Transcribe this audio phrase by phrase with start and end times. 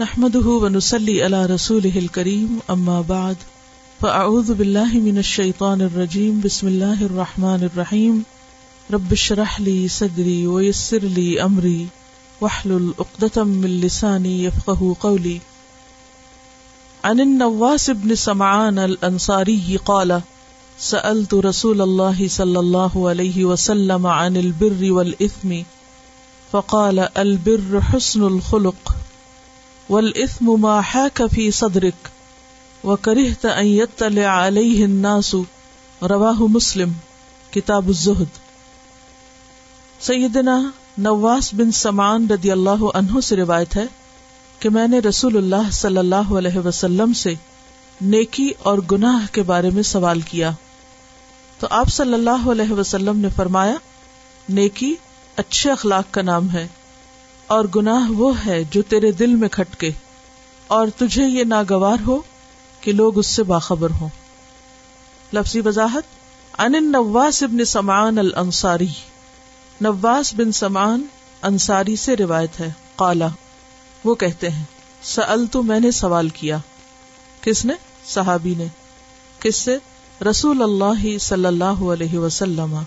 [0.00, 3.36] نحمده ونسلي على رسوله الكريم، أما بعد،
[4.00, 8.24] فأعوذ بالله من الشيطان الرجيم، بسم الله الرحمن الرحيم.
[8.90, 11.86] رب اشرح لي صدري ويسر لي أمري،
[12.40, 15.40] واحلل عقدة من لساني يفقه قولي.
[17.04, 20.20] عن النواس بن سمعان الأنصاري قال،
[20.78, 25.62] سألت رسول الله صلى الله عليه وسلم عن البر والإثم،
[26.52, 28.96] فقال البر حسن الخلق.
[29.90, 32.08] والإثم ما حاك في صدرك
[32.84, 35.34] وكرهت أن يطلع عليه الناس.
[36.02, 36.92] رواه مسلم.
[37.50, 38.38] کتاب الزہد.
[40.00, 43.84] سیدنا نواس بن سمان رضی اللہ عنہ سے روایت ہے
[44.60, 47.34] کہ میں نے رسول اللہ صلی اللہ علیہ وسلم سے
[48.00, 50.50] نیکی اور گناہ کے بارے میں سوال کیا۔
[51.60, 53.74] تو آپ صلی اللہ علیہ وسلم نے فرمایا،
[54.48, 54.94] نیکی
[55.36, 56.68] اچھے اخلاق کا نام ہے۔
[57.46, 59.90] اور گناہ وہ ہے جو تیرے دل میں کھٹکے۔
[60.66, 62.22] اور تجھے یہ ناگوار ہو
[62.80, 64.08] کہ لوگ اس سے باخبر ہوں۔
[65.32, 66.02] لفظی وضاحت
[66.60, 68.88] ان نواس ابن سمان الانصاری۔
[69.80, 71.06] نواس بن سمان
[71.42, 73.28] انصاری سے روایت ہے۔ قالا
[74.04, 74.64] وہ کہتے ہیں
[75.02, 76.58] سأل تو میں نے سوال کیا۔
[77.40, 77.74] کس نے؟
[78.06, 78.66] صحابی نے۔
[79.40, 79.78] کس سے؟
[80.30, 82.78] رسول اللہ صلی اللہ علیہ وسلم۔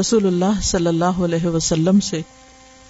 [0.00, 2.22] رسول اللہ صلی اللہ علیہ وسلم سے۔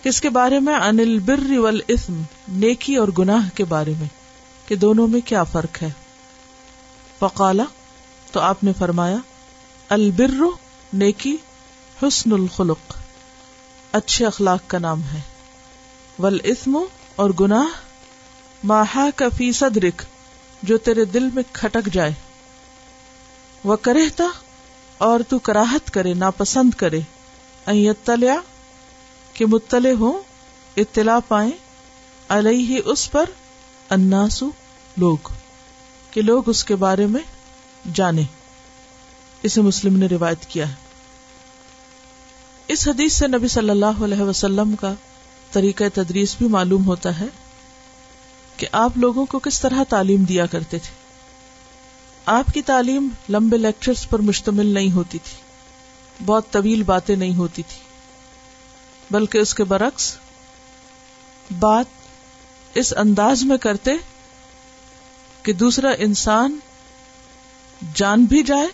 [0.02, 4.08] کس کے بارے میں انل بر والاسم نیکی اور گناہ کے بارے میں،
[4.68, 5.90] کہ دونوں میں کیا فرق ہے؟
[7.18, 7.64] فقالا،
[8.32, 9.16] تو آپ نے فرمایا،
[9.88, 10.44] البر،
[10.92, 11.36] نیکی،
[12.02, 12.98] حسن الخلق۔
[13.92, 15.20] اچھے اخلاق کا نام ہے۔
[16.18, 16.78] والاسم
[17.16, 17.66] اور گناہ
[18.64, 20.02] ماہا کا فی صدرک،
[20.62, 22.12] جو تیرے دل میں کھٹک جائے۔
[23.64, 24.24] وہ کرہتا
[24.98, 27.00] اور تو کراہت کرے، ناپسند کرے۔
[27.66, 28.40] ایتلیا
[29.38, 30.22] کہ مطلع ہو
[30.76, 31.50] اطلاع پائیں۔
[32.28, 33.24] علیہ اس پر
[33.90, 34.50] اناسو
[34.96, 35.28] لوگ،
[36.10, 37.20] کہ لوگ اس کے بارے میں
[37.94, 38.22] جانے
[39.42, 40.74] اسے مسلم نے روایت کیا ہے۔
[42.68, 44.94] اس حدیث سے نبی صلی اللہ علیہ وسلم کا
[45.52, 47.26] طریقہ تدریس بھی معلوم ہوتا ہے
[48.56, 50.94] کہ آپ لوگوں کو کس طرح تعلیم دیا کرتے تھے۔
[52.26, 55.36] آپ کی تعلیم لمبے لیکچرز پر مشتمل نہیں ہوتی تھی،
[56.26, 57.87] بہت طویل باتیں نہیں ہوتی تھی۔
[59.10, 60.16] بلکہ اس کے برعکس
[61.58, 61.86] بات
[62.74, 63.90] اس انداز میں کرتے
[65.42, 66.58] کہ دوسرا انسان
[67.94, 68.66] جان بھی جائے،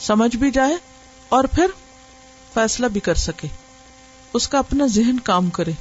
[0.00, 0.76] سمجھ بھی جائے
[1.28, 1.66] اور پھر
[2.54, 3.48] فیصلہ بھی کر سکے۔
[4.34, 5.72] اس کا اپنا ذہن کام کرے۔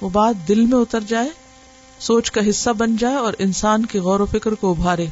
[0.00, 1.28] وہ بات دل میں اتر جائے،
[2.00, 5.06] سوچ کا حصہ بن جائے اور انسان کے غور و فکر کو ابھارے۔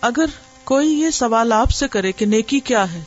[0.00, 0.24] اگر
[0.64, 3.02] کوئی یہ سوال آپ سے کرے کہ نیکی کیا ہے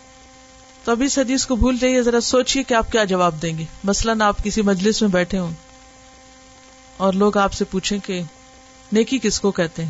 [0.88, 3.66] تو ابھی اس حدیث کو بھول جائیے، ذرا سوچیے کہ آپ کیا جواب دیں گے۔
[3.84, 5.52] مثلاً آپ کسی مجلس میں بیٹھے ہوں
[6.98, 8.22] اور لوگ آپ سے پوچھیں کہ
[8.92, 9.90] نیکی کس کو کہتے ہیں؟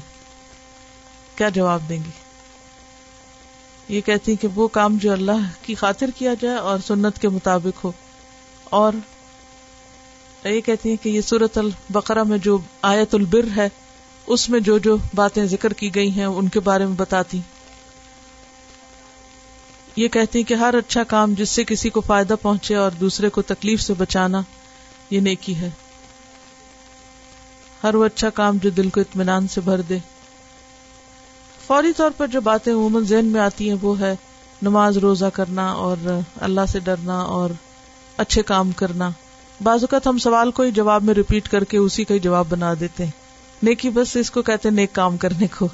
[1.37, 2.09] کیا جواب دیں گے؟
[3.87, 7.29] یہ کہتی ہیں کہ وہ کام جو اللہ کی خاطر کیا جائے اور سنت کے
[7.29, 7.91] مطابق ہو۔
[8.63, 8.93] اور
[10.47, 13.69] یہ کہتی ہیں کہ یہ سورت البقرہ میں جو آیت البر ہے،
[14.27, 17.41] اس میں جو جو باتیں ذکر کی گئی ہیں، ان کے بارے میں بتاتی۔
[19.97, 23.41] یہ کہتی کہ ہر اچھا کام جس سے کسی کو فائدہ پہنچے اور دوسرے کو
[23.41, 24.41] تکلیف سے بچانا
[25.09, 25.69] یہ نیکی ہے۔
[27.83, 29.97] ہر وہ اچھا کام جو دل کو اطمینان سے بھر دے۔
[31.67, 34.15] فوری طور پر جو باتیں عموماً ذہن میں آتی ہیں وہ ہے
[34.61, 37.49] نماز روزہ کرنا اور اللہ سے ڈرنا اور
[38.17, 39.09] اچھے کام کرنا۔
[39.63, 42.45] بعض اوقات ہم سوال کو ہی جواب میں ریپیٹ کر کے اسی کا ہی جواب
[42.49, 43.11] بنا دیتے ہیں۔
[43.63, 45.67] نیکی بس اس کو کہتے نیک کام کرنے کو۔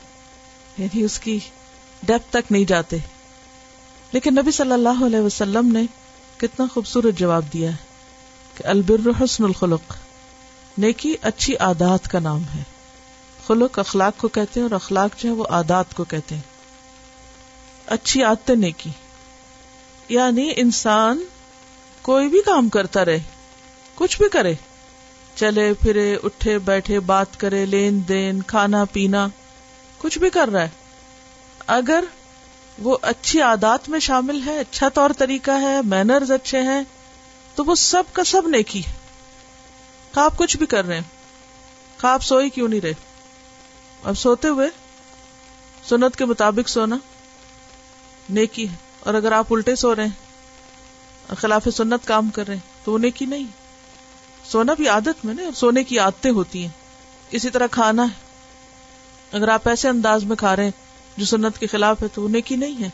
[0.77, 1.39] یعنی اس کی
[2.03, 2.97] ڈیپ تک نہیں جاتے۔
[4.13, 5.85] لیکن نبی صلی اللہ علیہ وسلم نے
[6.37, 7.75] کتنا خوبصورت جواب دیا ہے
[8.57, 9.95] کہ البر حسن الخلق،
[10.77, 12.63] نیکی اچھی عادات کا نام ہے۔
[13.47, 16.41] خلق اخلاق کو کہتے ہیں اور اخلاق جو ہے وہ عادات کو کہتے ہیں۔
[17.85, 18.89] اچھی عادتیں نیکی۔
[20.09, 21.25] یعنی انسان
[22.01, 23.19] کوئی بھی کام کرتا رہے،
[23.95, 24.53] کچھ بھی کرے،
[25.35, 29.27] چلے، پھرے، اٹھے، بیٹھے، بات کرے، لین دین، کھانا، پینا،
[29.97, 30.69] کچھ بھی کر رہا ہے۔
[31.67, 32.03] اگر
[32.79, 36.83] وہ اچھی عادات میں شامل ہے اچھا طور طریقہ ہے مینرز اچھے ہیں،
[37.55, 38.93] تو وہ سب کا سب نیکی ہے۔
[40.15, 41.23] آپ کچھ بھی کر رہے ہیں
[42.03, 42.93] آپ سوئی کیوں نہیں رہے؟
[44.03, 44.69] اب سوتے ہوئے
[45.89, 46.97] سنت کے مطابق سونا
[48.29, 52.85] نیکی ہے۔ اور اگر آپ الٹے سو رہے ہیں، خلاف سنت کام کر رہے ہیں،
[52.85, 53.43] تو وہ نیکی نہیں۔
[54.51, 56.69] سونا بھی عادت میں نا سونے کی عادتیں ہوتی ہیں۔
[57.31, 58.27] اسی طرح کھانا ہے۔
[59.31, 60.71] اگر آپ ایسے انداز میں کھا رہے ہیں
[61.17, 62.89] جو سنت کے خلاف ہے تو وہ نیکی نہیں ہے۔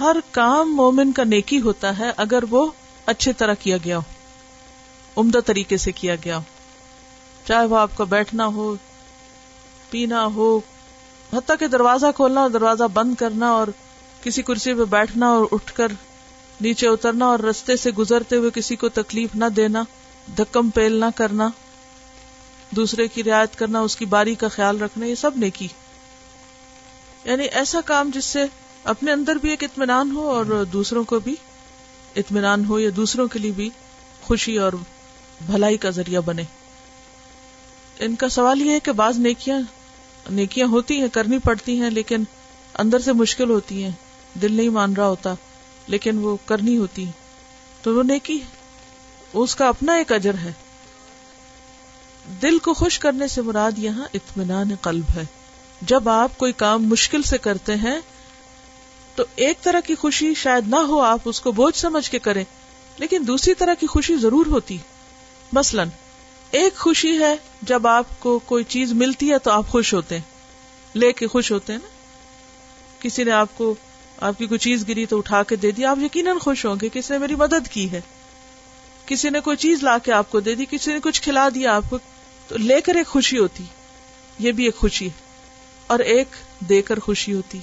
[0.00, 2.70] ہر کام مومن کا نیکی ہوتا ہے اگر وہ
[3.06, 4.02] اچھی طرح کیا گیا ہو۔
[5.16, 6.42] عمدہ طریقے سے کیا گیا ہو۔
[7.46, 8.74] چاہے وہ آپ کا بیٹھنا ہو،
[9.90, 10.60] پینا ہو،
[11.32, 13.66] حتیٰ کہ دروازہ کھولنا اور دروازہ بند کرنا اور
[14.22, 15.92] کسی کرسی پہ بیٹھنا اور اٹھ کر
[16.60, 19.82] نیچے اترنا اور رستے سے گزرتے ہوئے کسی کو تکلیف نہ دینا،
[20.36, 21.48] دھکم پیل نہ کرنا،
[22.70, 25.68] دوسرے کی رعایت کرنا، اس کی باری کا خیال رکھنا، یہ سب نے کی
[27.24, 28.44] یعنی ایسا کام جس سے
[28.84, 31.34] اپنے اندر بھی ایک اطمینان ہو اور دوسروں کو بھی
[32.16, 33.70] اطمینان ہو یا دوسروں کے لیے بھی
[34.22, 34.72] خوشی اور
[35.46, 36.42] بھلائی کا ذریعہ بنے۔
[37.98, 39.60] ان کا سوال یہ ہے کہ بعض نیکیاں
[40.30, 42.22] نیکیاں ہوتی ہیں، کرنی پڑتی ہیں، لیکن
[42.74, 43.90] اندر سے مشکل ہوتی ہیں۔
[44.42, 45.34] دل نہیں مان رہا ہوتا،
[45.86, 47.04] لیکن وہ کرنی ہوتی
[47.82, 48.40] تو وہ نیکی،
[49.32, 50.52] اس کا اپنا ایک اجر ہے۔
[52.42, 55.24] دل کو خوش کرنے سے مراد یہاں اطمینان قلب ہے۔
[55.82, 58.00] جب آپ کوئی کام مشکل سے کرتے ہیں،
[59.14, 62.44] تو ایک طرح کی خوشی شاید نہ ہو، آپ اس کو بوجھ سمجھ کے کریں،
[62.98, 64.76] لیکن دوسری طرح کی خوشی ضرور ہوتی۔
[65.52, 65.88] مثلاً،
[66.50, 70.22] ایک خوشی ہے جب آپ کو کوئی چیز ملتی ہے تو آپ خوش ہوتے ہیں،
[70.94, 71.88] لے کے خوش ہوتے ہیں نا۔
[73.00, 73.74] کسی نے آپ کو،
[74.20, 76.88] آپ کی کوئی چیز گری تو اٹھا کے دے دی، آپ یقیناً خوش ہوں گے
[76.88, 78.00] کسی نے میری مدد کی ہے۔
[79.06, 81.76] کسی نے کوئی چیز لا کے آپ کو دے دی، کسی نے کچھ کھلا دیا
[81.76, 81.98] آپ کو،
[82.48, 83.64] تو لے کر ایک خوشی ہوتی۔
[84.38, 85.27] یہ بھی ایک خوشی ہے۔
[85.88, 86.28] اور ایک
[86.60, 87.58] دے کر خوشی ہوتی۔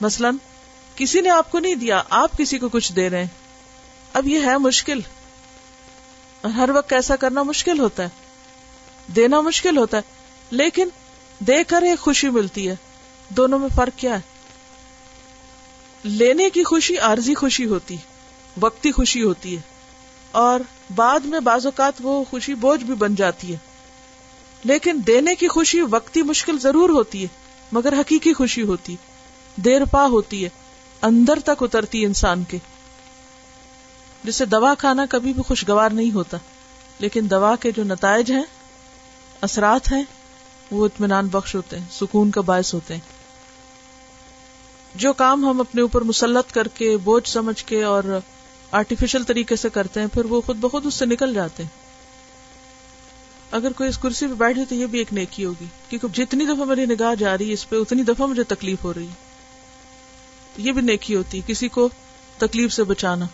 [0.00, 0.36] مثلاً،
[0.96, 3.30] کسی نے آپ کو نہیں دیا، آپ کسی کو کچھ دے رہے ہیں۔
[4.12, 5.00] اب یہ ہے مشکل۔
[6.44, 8.08] ہر وقت ایسا کرنا مشکل ہوتا ہے۔
[9.16, 10.02] دینا مشکل ہوتا ہے۔
[10.50, 10.88] لیکن
[11.38, 12.76] دے کر ایک خوشی ملتی ہے۔
[13.28, 14.20] دونوں میں فرق کیا ہے؟
[16.02, 17.96] لینے کی خوشی عارضی خوشی ہوتی،
[18.60, 19.60] وقتی خوشی ہوتی ہے۔
[20.30, 20.60] اور
[20.94, 23.71] بعد میں بعض اوقات وہ خوشی بوجھ بھی بن جاتی ہے۔
[24.64, 27.28] لیکن دینے کی خوشی وقتی مشکل ضرور ہوتی ہے،
[27.72, 28.96] مگر حقیقی خوشی ہوتی،
[29.56, 30.48] دیر پا ہوتی ہے،
[31.02, 32.58] اندر تک اترتی انسان کے۔
[34.24, 36.38] جسے دوا کھانا کبھی بھی خوشگوار نہیں ہوتا،
[36.98, 38.44] لیکن دوا کے جو نتائج ہیں،
[39.40, 40.02] اثرات ہیں،
[40.70, 43.00] وہ اطمینان بخش ہوتے ہیں، سکون کا باعث ہوتے ہیں۔
[44.94, 48.18] جو کام ہم اپنے اوپر مسلط کر کے، بوجھ سمجھ کے اور
[48.70, 51.81] آرٹیفیشل طریقے سے کرتے ہیں، پھر وہ خود بخود اس سے نکل جاتے ہیں۔
[53.52, 56.64] اگر کوئی اس کرسی پہ بیٹھے تو یہ بھی ایک نیکی ہوگی، کیونکہ جتنی دفعہ
[56.64, 59.32] میری نگاہ جا رہی ہے اس پہ اتنی دفعہ مجھے تکلیف ہو رہی ہے۔
[60.56, 61.88] یہ بھی نیکی ہوتی ہے کسی کو
[62.38, 63.24] تکلیف سے بچانا۔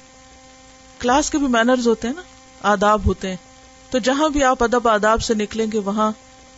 [0.99, 2.23] کلاس کے بھی مینرز ہوتے ہیں نا،
[2.63, 3.37] آداب ہوتے ہیں۔
[3.91, 6.13] تو جہاں بھی آپ ادب آداب سے نکلیں گے، وہاں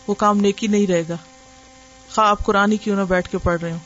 [0.07, 1.17] وہ کام نیکی نہیں رہے گا۔
[2.15, 3.79] خواہ آپ قرآن کیوں نہ بیٹھ کے پڑھ رہے ہوں۔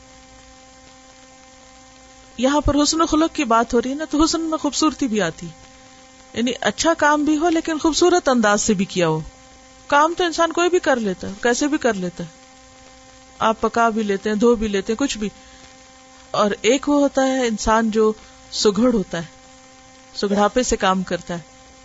[2.37, 5.21] یہاں پر حسن خلق کی بات ہو رہی ہے نا، تو حسن میں خوبصورتی بھی
[5.21, 5.47] آتی۔
[6.33, 9.21] یعنی اچھا کام بھی ہو، لیکن خوبصورت انداز سے بھی کیا ہو۔
[9.87, 12.29] کام تو انسان کوئی بھی کر لیتا ہے، کیسے بھی کر لیتا ہے۔
[13.39, 15.29] آپ پکا بھی لیتے ہیں، دھو بھی لیتے ہیں، کچھ بھی۔
[16.31, 18.13] اور ایک وہ ہوتا ہے، انسان جو
[18.51, 19.25] سگڑ ہوتا ہے،
[20.15, 21.39] سگڑاپے سے کام کرتا ہے۔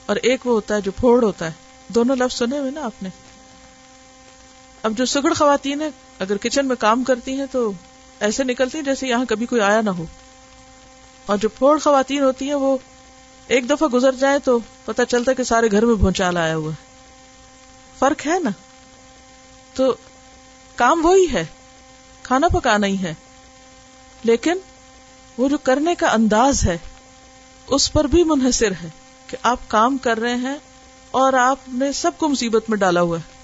[0.06, 1.52] اور ایک وہ ہوتا ہے جو پھوڑ ہوتا ہے۔
[1.88, 3.08] دونوں لفظ سنے ہوئے نا آپ نے؟
[4.82, 7.72] اب جو سگڑ خواتین ہیں، اگر کچن میں کام کرتی ہیں تو
[8.20, 10.04] ایسے نکلتی ہیں جیسے یہاں کبھی کوئی آیا نہ ہو۔
[11.26, 12.76] اور جو پھوڑ خواتین ہوتی ہیں، وہ
[13.46, 16.89] ایک دفعہ گزر جائے تو پتا چلتا کہ سارے گھر میں بھونچال آیا ہوا ہے۔
[18.00, 18.50] فرق ہے نا؟
[19.74, 19.94] تو
[20.74, 21.44] کام وہی ہے،
[22.22, 23.14] کھانا پکانا ہی ہے۔
[24.24, 24.52] لیکن
[25.38, 26.78] وہ جو کرنے کا انداز ہے،
[27.66, 28.88] اس پر بھی منحصر ہے
[29.26, 30.56] کہ آپ کام کر رہے ہیں
[31.10, 33.38] اور آپ نے سب کو مصیبت میں ڈالا ہوا ہے۔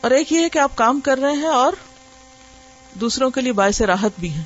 [0.00, 1.72] اور ایک یہ ہے کہ آپ کام کر رہے ہیں اور
[2.94, 4.44] دوسروں کے لیے باعث راحت بھی ہیں۔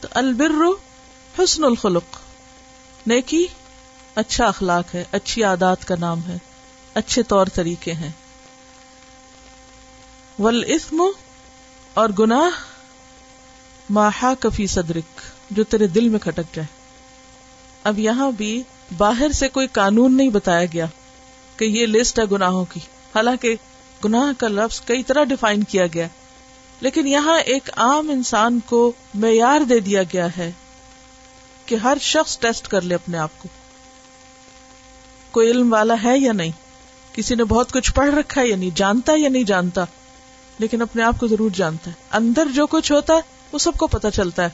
[0.00, 0.52] تو البر
[1.42, 2.16] حسن الخلق،
[3.06, 3.46] نیکی
[4.14, 6.53] اچھا اخلاق ہے، اچھی عادات کا نام ہے۔
[6.94, 8.10] اچھے طور طریقے ہیں۔
[10.38, 11.02] ولاسم
[11.94, 12.50] اور گناہ
[13.90, 15.20] ماہا کفی صدرک
[15.50, 16.66] جو تیرے دل میں کھٹک جائے۔
[17.84, 18.62] اب یہاں بھی
[18.96, 20.86] باہر سے کوئی قانون نہیں بتایا گیا
[21.56, 22.80] کہ یہ لسٹ ہے گناہوں کی۔
[23.14, 23.56] حالانکہ
[24.04, 26.08] گناہ کا لفظ کئی طرح ڈیفائن کیا گیا۔
[26.80, 30.52] لیکن یہاں ایک عام انسان کو معیار دے دیا گیا ہے
[31.66, 33.48] کہ ہر شخص ٹیسٹ کر لے اپنے آپ کو۔
[35.30, 36.63] کوئی علم والا ہے یا نہیں؟
[37.14, 39.84] کسی نے بہت کچھ پڑھ رکھا ہے یا نہیں جانتا یا نہیں جانتا،
[40.58, 43.20] لیکن اپنے آپ کو ضرور جانتا ہے۔ اندر جو کچھ ہوتا ہے،
[43.52, 44.48] وہ سب کو پتا چلتا ہے۔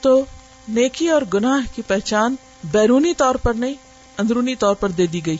[0.00, 0.24] تو
[0.68, 3.74] نیکی اور گناہ کی پہچان بیرونی طور پر نہیں،
[4.18, 5.36] اندرونی طور پر دے دی گئی۔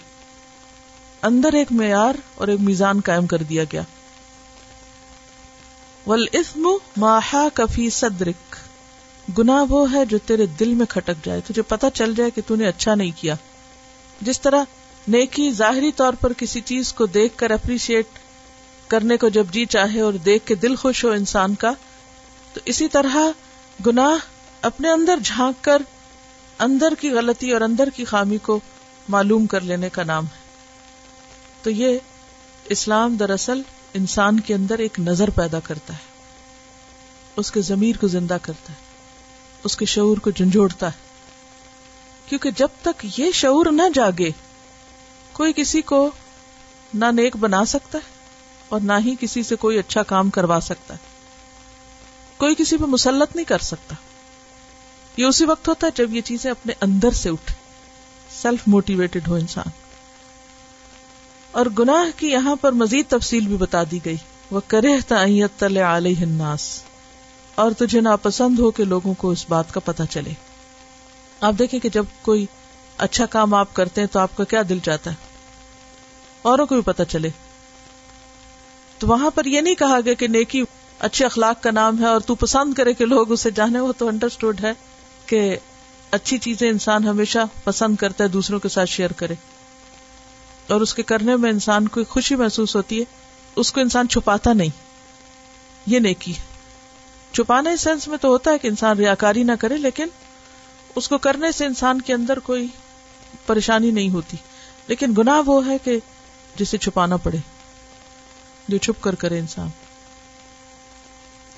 [1.22, 3.82] اندر ایک معیار اور ایک میزان قائم کر دیا گیا۔
[6.06, 8.56] ولاسم ماہا کفی صدرک
[9.38, 12.66] گنا وہ ہے جو تیرے دل میں کھٹک جائے، تجھے پتا چل جائے کہ نے
[12.66, 13.34] اچھا نہیں کیا۔
[14.20, 14.64] جس طرح
[15.08, 18.06] نیکی ظاہری طور پر کسی چیز کو دیکھ کر اپریشیٹ
[18.86, 21.72] کرنے کو جب جی چاہے اور دیکھ کے دل خوش ہو انسان کا،
[22.52, 23.16] تو اسی طرح
[23.86, 24.18] گناہ
[24.62, 25.82] اپنے اندر جھانک کر
[26.58, 28.60] اندر کی غلطی اور اندر کی خامی کو
[29.08, 30.42] معلوم کر لینے کا نام ہے۔
[31.62, 31.98] تو یہ
[32.64, 33.62] اسلام دراصل
[33.94, 36.12] انسان کے اندر ایک نظر پیدا کرتا ہے۔
[37.36, 38.78] اس کے ضمیر کو زندہ کرتا ہے۔
[39.64, 40.98] اس کے شعور کو جھنجھوڑتا ہے۔
[42.26, 44.30] کیونکہ جب تک یہ شعور نہ جاگے
[45.42, 46.10] کوئی کسی کو
[46.94, 48.10] نہ نیک بنا سکتا ہے
[48.68, 50.98] اور نہ ہی کسی سے کوئی اچھا کام کروا سکتا ہے۔
[52.36, 53.94] کوئی کسی پہ مسلط نہیں کر سکتا۔
[55.16, 57.52] یہ اسی وقت ہوتا ہے جب یہ چیزیں اپنے اندر سے اٹھ
[58.42, 59.70] سیلف موٹیویٹڈ ہو انسان۔
[61.52, 64.16] اور گناہ کی یہاں پر مزید تفصیل بھی بتا دی گئی۔
[64.50, 64.96] وہ کرے
[65.60, 66.82] الناس۔
[67.54, 70.32] اور تجھے ناپسند ہو کہ لوگوں کو اس بات کا پتہ چلے۔
[71.40, 72.46] آپ دیکھیں کہ جب کوئی
[72.98, 75.31] اچھا کام آپ کرتے ہیں تو آپ کا کیا دل چاہتا ہے؟
[76.42, 77.28] اوروں کو بھی پتہ چلے۔
[78.98, 80.62] تو وہاں پر یہ نہیں کہا گیا کہ نیکی
[80.98, 84.08] اچھے اخلاق کا نام ہے اور تو پسند کرے کہ لوگ اسے جانے، وہ تو
[84.08, 84.72] انڈرسٹوڈ ہے
[85.26, 85.56] کہ
[86.10, 89.34] اچھی چیزیں انسان ہمیشہ پسند کرتا ہے، دوسروں کے ساتھ شیئر کرے۔
[90.68, 93.04] اور اس کے کرنے میں انسان کو خوشی محسوس ہوتی ہے،
[93.56, 94.68] اس کو انسان چھپاتا نہیں۔
[95.86, 96.32] یہ نیکی
[97.32, 100.06] چھپانے سینس میں تو ہوتا ہے کہ انسان ریاکاری نہ کرے، لیکن
[100.96, 102.66] اس کو کرنے سے انسان کے اندر کوئی
[103.46, 104.36] پریشانی نہیں ہوتی۔
[104.86, 105.98] لیکن گناہ وہ ہے کہ
[106.56, 107.36] جسے چھپانا پڑے،
[108.68, 109.68] جو چھپ کر کرے انسان۔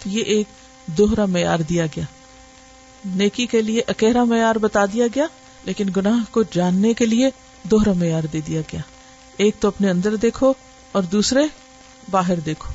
[0.04, 0.46] یہ ایک
[0.86, 2.04] دوہرا معیار دیا گیا۔
[3.04, 5.26] نیکی کے لیے اکیرا معیار بتا دیا گیا،
[5.64, 7.30] لیکن گناہ کو جاننے کے لیے
[7.62, 8.80] دوہرا معیار دے دیا گیا۔
[9.36, 10.52] ایک تو اپنے اندر دیکھو
[10.92, 11.40] اور دوسرے
[12.10, 12.72] باہر دیکھو۔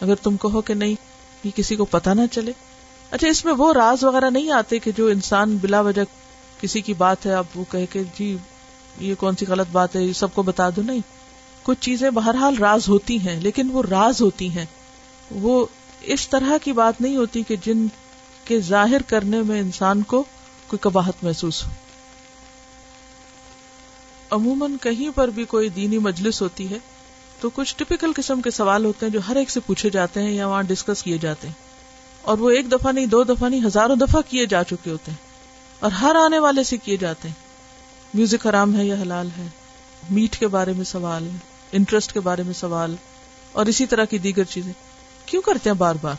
[0.00, 0.94] اگر تم کہو کہ نہیں،
[1.44, 2.52] یہ کسی کو پتا نہ چلے۔
[3.10, 6.02] اچھا اس میں وہ راز وغیرہ نہیں آتے کہ جو انسان بلا وجہ
[6.60, 8.36] کسی کی بات ہے اب وہ کہے کہ جی
[9.00, 11.00] یہ کون سی غلط بات ہے، یہ سب کو بتا دو نہیں
[11.62, 14.66] کچھ چیزیں بہرحال راز ہوتی ہیں، لیکن وہ راز ہوتی ہیں۔
[15.30, 15.66] وہ
[16.00, 17.86] اس طرح کی بات نہیں ہوتی کہ جن
[18.44, 20.22] کے ظاہر کرنے میں انسان کو
[20.66, 21.70] کوئی کباہت محسوس ہو۔
[24.30, 26.78] عموماً کہیں پر بھی کوئی دینی مجلس ہوتی ہے
[27.40, 30.30] تو کچھ ٹپکل قسم کے سوال ہوتے ہیں جو ہر ایک سے پوچھے جاتے ہیں
[30.30, 31.54] یا وہاں ڈسکس کیے جاتے ہیں۔
[32.22, 35.18] اور وہ ایک دفعہ نہیں، دو دفعہ نہیں، ہزاروں دفعہ کیے جا چکے ہوتے ہیں۔
[35.78, 37.34] اور ہر آنے والے سے کیے جاتے ہیں۔
[38.14, 39.48] میوزک حرام ہے یا حلال ہے؟
[40.10, 42.96] میٹ کے بارے میں سوال ہے۔ انٹرسٹ کے بارے میں سوال
[43.52, 44.72] اور اسی طرح کی دیگر چیزیں۔
[45.26, 46.14] کیوں کرتے ہیں بار بار؟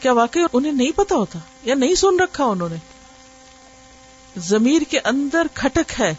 [0.00, 2.76] کیا واقعی انہیں نہیں پتا ہوتا یا نہیں سن رکھا انہوں نے؟
[4.36, 6.14] زمیر کے اندر کھٹک ہے،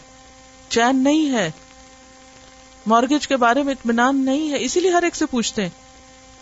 [0.70, 1.52] چین نہیں ہے،
[2.86, 5.70] مارگیج کے بارے میں اطمینان نہیں ہے، اسی لیے ہر ایک سے پوچھتے ہیں۔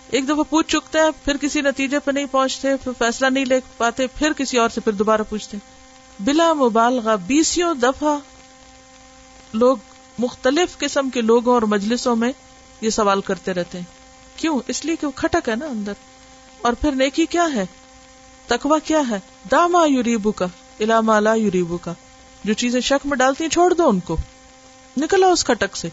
[0.09, 3.59] ایک دفعہ پوچھ چکتے ہیں، پھر کسی نتیجے پہ نہیں پہنچتے، پھر فیصلہ نہیں لے
[3.77, 5.57] پاتے، پھر کسی اور سے پھر دوبارہ پوچھتے
[6.19, 8.17] بلا مبالغہ بیسوں دفعہ
[9.53, 9.77] لوگ
[10.17, 12.31] مختلف قسم کے لوگوں اور مجلسوں میں
[12.81, 13.85] یہ سوال کرتے رہتے ہیں۔
[14.35, 15.93] کیوں؟ اس لیے کہ وہ کھٹک ہے نا اندر۔
[16.61, 17.65] اور پھر نیکی کیا ہے؟
[18.47, 19.19] تکوا کیا ہے؟
[19.51, 20.45] داما یوریبو کا
[20.79, 21.93] علامہ لا یوریبو کا
[22.43, 24.17] جو چیزیں شک میں ڈالتی ہیں، چھوڑ دو ان کو۔
[24.97, 25.89] نکلو اس کھٹک سے۔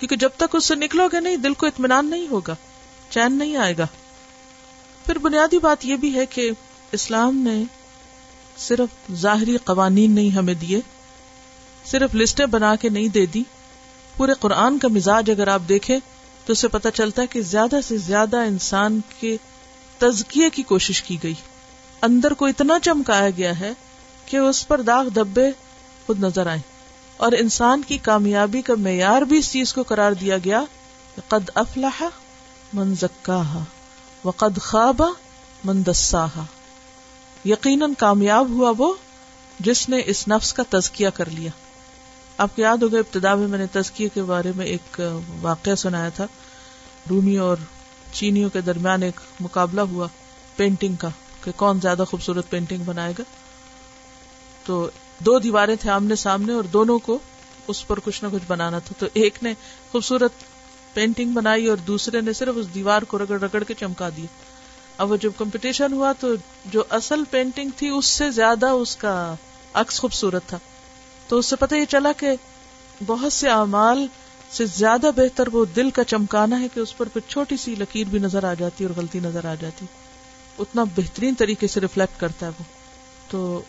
[0.00, 2.54] کیونکہ جب تک اس سے نکلو گے نہیں، دل کو اطمینان نہیں ہوگا،
[3.10, 3.86] چین نہیں آئے گا۔
[5.06, 6.50] پھر بنیادی بات یہ بھی ہے کہ
[6.92, 7.64] اسلام نے
[8.58, 10.80] صرف ظاہری قوانین نہیں ہمیں دیے،
[11.84, 13.42] صرف لسٹیں بنا کے نہیں دے دی۔
[14.16, 15.98] پورے قرآن کا مزاج اگر آپ دیکھیں
[16.46, 19.36] تو اسے پتا چلتا ہے کہ زیادہ سے زیادہ انسان کے
[19.98, 21.34] تزکیے کی کوشش کی گئی۔
[22.02, 23.72] اندر کو اتنا چمکایا گیا ہے
[24.26, 25.50] کہ اس پر داغ دبے
[26.06, 26.58] خود نظر آئے
[27.16, 30.64] اور انسان کی کامیابی کا معیار بھی اس چیز کو قرار دیا گیا
[31.28, 32.02] قد افلاح
[32.74, 33.42] من زکا
[34.24, 35.02] و قد خواب
[35.64, 36.26] من دسا
[37.44, 38.94] یقیناً کامیاب ہوا وہ
[39.60, 41.50] جس نے اس نفس کا تزکیہ کر لیا۔
[42.38, 45.00] آپ کو یاد ہوگا، ابتدا میں میں نے تزکیے کے بارے میں ایک
[45.40, 46.26] واقعہ سنایا تھا۔
[47.10, 47.56] رومی اور
[48.12, 50.08] چینیوں کے درمیان ایک مقابلہ ہوا
[50.56, 51.08] پینٹنگ کا،
[51.44, 53.22] کہ کون زیادہ خوبصورت پینٹنگ بنائے گا۔
[54.64, 57.18] تو دو دیواریں تھے آمنے سامنے اور دونوں کو
[57.68, 59.54] اس پر کچھ نہ کچھ بنانا تھا۔ تو ایک نے
[59.92, 60.32] خوبصورت
[60.94, 64.26] پینٹنگ بنائی اور دوسرے نے صرف اس دیوار کو رگڑ رگڑ کے چمکا دیا۔
[64.98, 69.34] اب وہ جب کمپٹیشن ہوا تو جو اصل پینٹنگ تھی، اس سے زیادہ اس کا
[69.74, 70.58] عکس خوبصورت تھا۔
[71.28, 72.28] تو اس سے پتہ یہ چلا کہ
[73.06, 74.06] بہت سے اعمال
[74.50, 78.06] سے زیادہ بہتر وہ دل کا چمکانا ہے کہ اس پر پھر چھوٹی سی لکیر
[78.06, 79.86] بھی نظر آ جاتی اور غلطی نظر آ جاتی۔
[80.58, 82.62] اتنا بہترین طریقے سے ریفلیکٹ کرتا ہے وہ۔
[83.30, 83.62] تو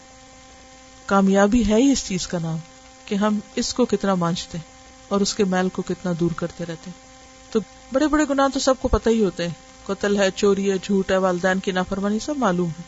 [1.06, 2.58] کامیابی ہے ہی اس چیز کا نام
[3.06, 4.72] کہ ہم اس کو کتنا مانچتے ہیں
[5.08, 7.08] اور اس کے میل کو کتنا دور کرتے رہتے ہیں۔
[7.52, 7.60] تو
[7.94, 9.54] بڑے بڑے گناہ تو سب کو پتہ ہی ہوتے ہیں۔
[9.86, 12.82] قتل ہے، چوری ہے، جھوٹ ہے، والدین کی نافرمانی سب معلوم ہے۔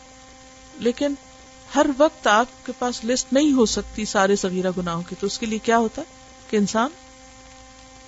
[0.75, 1.13] لیکن
[1.75, 5.39] ہر وقت آپ کے پاس لسٹ نہیں ہو سکتی سارے سگیرہ گناہوں کی، تو اس
[5.39, 6.89] کے لیے کیا ہوتا؟ ہے کہ انسان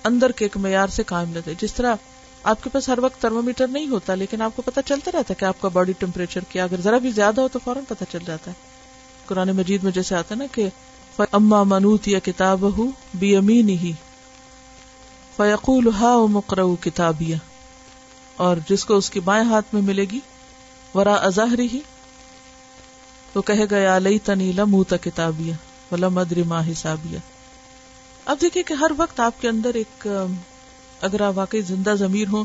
[0.04, 1.94] اندر کے ایک معیار سے قائم لیتے جس طرح
[2.42, 5.30] آپ کے پاس ہر وقت تھرمو میٹر نہیں ہوتا، لیکن آپ کو پتا چلتا رہتا
[5.30, 8.04] ہے کہ آپ کا باڈی ٹیمپریچر کیا، اگر ذرا بھی زیادہ ہو تو فوراً پتا
[8.04, 8.70] چل جاتا ہے۔
[9.26, 10.68] قرآن مجید میں جیسے آتا ہے نا کہ
[11.32, 13.92] اما منوت یا کتاب ہو بی امین ہی
[15.36, 17.36] فیقول ہا مقرر کتابیہ
[18.36, 20.20] اور جس کو اس کی بائیں ہاتھ میں ملے گی
[20.94, 21.80] ورا اظہری ہی
[23.32, 25.52] تو کہے گا یا لئی تنی لمتا کتابیہ
[25.92, 27.18] ولم ادری ماں حسابیہ.
[28.26, 30.06] اب دیکھیے کہ ہر وقت آپ کے اندر ایک،
[31.00, 32.44] اگر آپ واقعی زندہ ضمیر ہو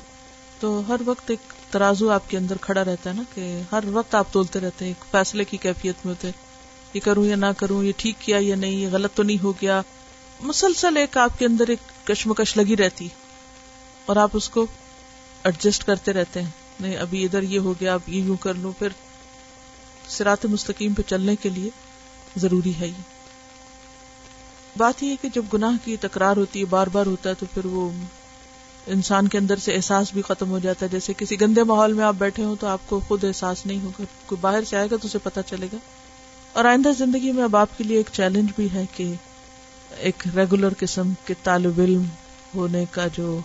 [0.60, 4.16] تو ہر وقت ایک ترازو آپ کے اندر کھڑا رہتا ہے نا، کہ ہر وقت
[4.16, 6.32] آپ تولتے رہتے ہیں، ایک فیصلے کی کیفیت میں ہوتے
[6.94, 9.52] یہ کروں یا نہ کروں، یہ ٹھیک کیا یا نہیں، یہ غلط تو نہیں ہو
[9.62, 9.82] گیا۔
[10.42, 13.08] مسلسل ایک آپ کے اندر ایک کشمکش لگی رہتی،
[14.06, 14.66] اور آپ اس کو
[15.44, 18.72] ایڈجسٹ کرتے رہتے ہیں، نہیں، ابھی ادھر یہ ہو گیا، اب یہ یوں کر لوں،
[18.80, 18.90] پھر
[20.10, 21.70] سرات مستقیم پہ چلنے کے لیے
[22.38, 23.02] ضروری ہے یہ۔
[24.78, 27.66] بات یہ کہ جب گناہ کی تکرار ہوتی ہے، بار بار ہوتا ہے، تو پھر
[27.66, 27.90] وہ
[28.88, 32.06] انسان کے اندر سے احساس بھی ختم ہو جاتا ہے۔ جیسے کسی گندے ماحول میں
[32.06, 34.96] آپ بیٹھے ہوں تو آپ کو خود احساس نہیں ہوگا، کوئی باہر سے آئے گا
[34.96, 35.78] تو اسے پتا چلے گا۔
[36.54, 39.14] اور آئندہ زندگی میں اب آپ کے لیے ایک چیلنج بھی ہے کہ
[39.98, 42.04] ایک ریگولر قسم کے طالب علم
[42.56, 43.40] ہونے کا جو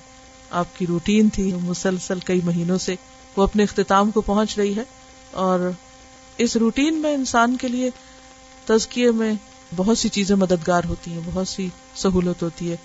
[0.51, 2.95] آپ کی روٹین تھی، مسلسل کئی مہینوں سے
[3.37, 4.83] وہ اپنے اختتام کو پہنچ رہی ہے۔
[5.31, 5.71] اور
[6.39, 7.91] اس روٹین میں انسان کے لیے
[8.65, 9.33] تزکیے میں
[9.77, 12.77] بہت سی چیزیں مددگار ہوتی ہیں، بہت سی سہولت ہوتی ہے۔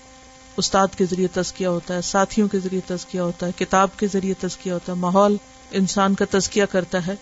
[0.56, 4.34] استاد کے ذریعے تزکیہ ہوتا ہے، ساتھیوں کے ذریعے تزکیہ ہوتا ہے، کتاب کے ذریعے
[4.34, 5.36] تزکیہ ہوتا ہے۔ ماحول
[5.70, 7.16] انسان کا تزکیہ کرتا ہے۔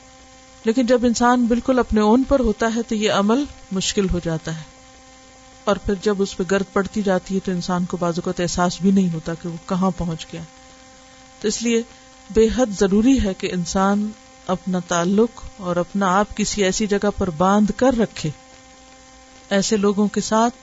[0.64, 4.56] لیکن جب انسان بالکل اپنے اون پر ہوتا ہے تو یہ عمل مشکل ہو جاتا
[4.56, 4.62] ہے۔
[5.64, 8.80] اور پھر جب اس پہ گرد پڑتی جاتی ہے تو انسان کو بازو کا احساس
[8.80, 10.42] بھی نہیں ہوتا کہ وہ کہاں پہنچ گیا۔
[11.40, 11.82] تو اس لیے
[12.30, 14.10] بے حد ضروری ہے کہ انسان
[14.46, 18.30] اپنا تعلق اور اپنا آپ کسی ایسی جگہ پر باندھ کر رکھے۔
[19.50, 20.54] ایسے لوگوں کے ساتھ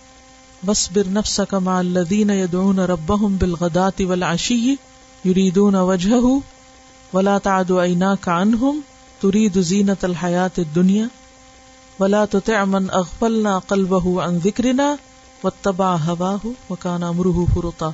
[0.66, 4.76] بس بر نفس کما الدین یدون رب بالغدات والعشی
[5.26, 6.22] یریدون وجہ
[7.16, 8.80] ولا تعد عینا کانہم
[9.20, 11.06] ترید زینت الحیات الدنیا
[12.00, 14.96] ولا تطع من اغفلنا قلبه عن ذکرنا
[15.44, 17.90] واتبع هواه وكان امره فرطا۔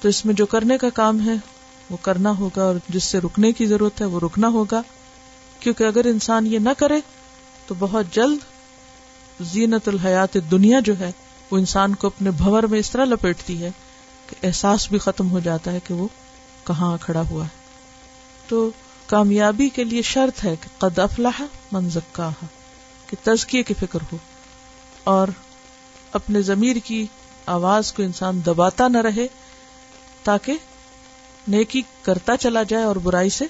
[0.00, 1.34] تو اس میں جو کرنے کا کام ہے
[1.90, 4.82] وہ کرنا ہوگا اور جس سے رکنے کی ضرورت ہے وہ رکنا ہوگا۔
[5.60, 7.00] کیونکہ اگر انسان یہ نہ کرے
[7.66, 8.38] تو بہت جلد
[9.40, 11.12] زینت الحیات دنیا جو ہے
[11.50, 13.70] وہ انسان کو اپنے بھور میں اس طرح لپیٹتی ہے
[14.26, 16.08] کہ احساس بھی ختم ہو جاتا ہے کہ وہ
[16.64, 17.48] کہاں کھڑا ہوا ہے۔
[18.48, 18.70] تو
[19.06, 22.30] کامیابی کے لیے شرط ہے کہ قد افلاح منزکا
[23.06, 24.16] کہ تزکیے کی فکر ہو۔
[25.04, 25.28] اور
[26.12, 27.06] اپنے ضمیر کی
[27.46, 29.26] آواز کو انسان دباتا نہ رہے
[30.22, 30.52] تاکہ
[31.48, 33.44] نیکی کرتا چلا جائے اور برائی سے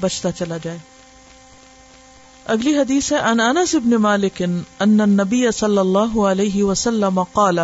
[0.00, 0.78] بچتا چلا جائے۔
[2.44, 4.42] اگلی حدیث ہے ان انس ابن مالک
[4.80, 7.58] ان النبي صلی اللہ علیہ وسلم قال،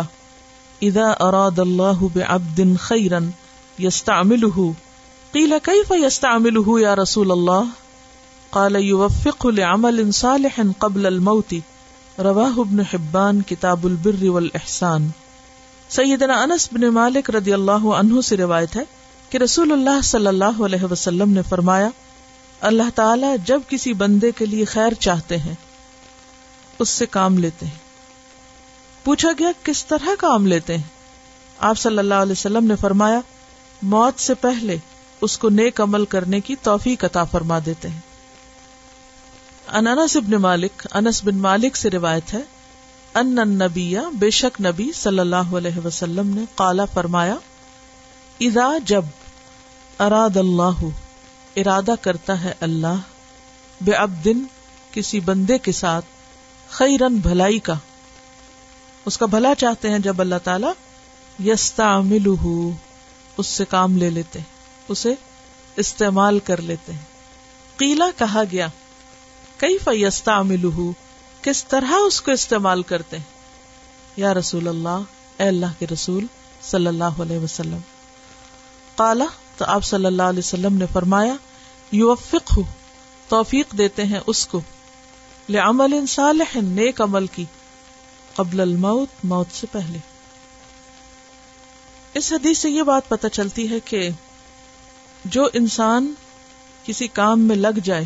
[0.81, 3.19] اذا اراد الله بعبد خيرا
[3.79, 4.71] يستعمله
[5.31, 7.63] قيل كيف يستعمله يا رسول الله
[8.49, 11.53] قال يوفق لعمل صالح قبل الموت۔
[12.19, 15.09] رواه ابن حبان، کتاب البر والاحسان
[15.89, 18.83] سیدنا انس بن مالک رضی اللہ عنہ سے روایت ہے
[19.29, 21.89] کہ رسول اللہ صلی اللہ علیہ وسلم نے فرمایا،
[22.61, 25.53] اللہ تعالی جب کسی بندے کے لیے خیر چاہتے ہیں،
[26.79, 27.87] اس سے کام لیتے ہیں۔
[29.03, 30.83] پوچھا گیا، کس طرح کام لیتے ہیں؟
[31.59, 33.19] آپ صلی اللہ علیہ وسلم نے فرمایا،
[33.81, 34.77] موت سے پہلے
[35.21, 37.99] اس کو نیک عمل کرنے کی توفیق عطا فرما دیتے ہیں۔
[39.67, 42.41] انس بن مالک، انس بن مالک سے روایت ہے،
[43.15, 47.35] ان نبی بے شک نبی صلی اللہ علیہ وسلم نے کالا فرمایا،
[48.39, 49.05] اذا جب
[49.99, 50.85] اراد اللہ
[51.55, 52.95] ارادہ کرتا ہے اللہ
[53.81, 54.43] بے اب دن
[54.91, 56.05] کسی بندے کے ساتھ
[56.69, 57.73] خیرن بھلائی کا۔
[59.05, 60.67] اس کا بھلا چاہتے ہیں جب اللہ تعالی
[61.51, 62.01] یستا
[63.37, 64.39] اس سے کام لے لیتے
[64.87, 65.13] اسے
[65.75, 67.05] استعمال کر لیتے ہیں۔
[67.77, 68.67] قیلا کہا گیا
[69.57, 70.41] کئی فیستا
[71.41, 73.23] کس طرح اس کو استعمال کرتے ہیں؟
[74.17, 75.01] یا رسول اللہ،
[75.37, 76.25] اے اللہ کے رسول
[76.61, 77.77] صلی اللہ علیہ وسلم۔
[78.95, 79.25] کالا
[79.59, 81.33] تو آپ صلی اللہ علیہ وسلم نے فرمایا
[81.91, 82.61] یوفق ہو
[83.27, 84.61] توفیق دیتے ہیں اس کو۔
[85.49, 87.45] لعمل صالح، نیک عمل کی۔
[88.35, 89.97] قبل الموت، موت سے پہلے۔
[92.13, 94.09] اس حدیث سے یہ بات پتہ چلتی ہے کہ
[95.25, 96.13] جو انسان
[96.83, 98.05] کسی کام میں لگ جائے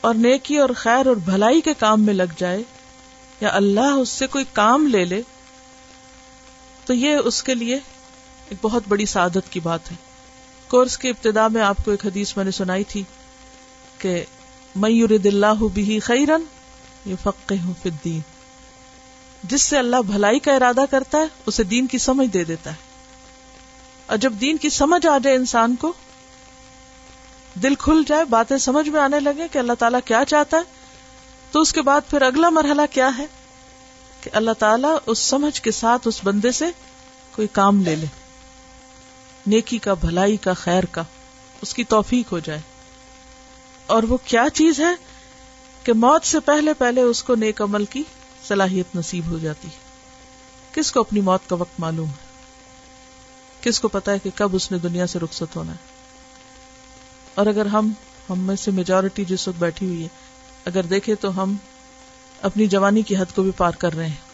[0.00, 2.62] اور نیکی اور خیر اور بھلائی کے کام میں لگ جائے
[3.40, 5.22] یا اللہ اس سے کوئی کام لے لے،
[6.84, 7.78] تو یہ اس کے لیے
[8.48, 9.96] ایک بہت بڑی سعادت کی بات ہے۔
[10.68, 13.02] کورس کی ابتدا میں آپ کو ایک حدیث میں نے سنائی تھی
[13.98, 14.24] کہ
[14.76, 16.42] میور اللہ بھی خیرن
[17.04, 18.20] یہ فقہ الدین۔
[19.42, 22.76] جس سے اللہ بھلائی کا ارادہ کرتا ہے، اسے دین کی سمجھ دے دیتا ہے۔
[24.06, 25.92] اور جب دین کی سمجھ آ جائے انسان کو،
[27.62, 30.62] دل کھل جائے، باتیں سمجھ میں آنے لگے کہ اللہ تعالیٰ کیا چاہتا ہے،
[31.52, 33.26] تو اس کے بعد پھر اگلا مرحلہ کیا ہے؟
[34.20, 36.64] کہ اللہ تعالیٰ اس سمجھ کے ساتھ اس بندے سے
[37.32, 38.06] کوئی کام لے لے۔
[39.46, 41.02] نیکی کا، بھلائی کا، خیر کا،
[41.62, 42.60] اس کی توفیق ہو جائے۔
[43.86, 44.94] اور وہ کیا چیز ہے
[45.84, 48.02] کہ موت سے پہلے پہلے اس کو نیک عمل کی
[48.48, 49.78] صلاحیت نصیب ہو جاتی ہے؟
[50.72, 52.24] کس کو اپنی موت کا وقت معلوم ہے؟
[53.60, 55.76] کس کو پتا ہے کہ کب اس نے دنیا سے رخصت ہونا ہے؟
[57.34, 57.92] اور اگر ہم
[58.30, 60.08] ہم میں سے میجورٹی جس وقت بیٹھی ہوئی ہے
[60.64, 61.56] اگر دیکھے تو ہم
[62.42, 64.24] اپنی جوانی کی حد کو بھی پار کر رہے ہیں۔